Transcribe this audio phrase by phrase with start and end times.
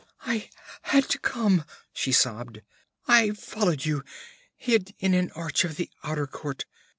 [0.25, 0.49] 'I
[0.81, 1.63] had to come!'
[1.93, 2.63] she sobbed.
[3.07, 4.03] 'I followed you
[4.55, 6.65] hid in an arch of the outer court.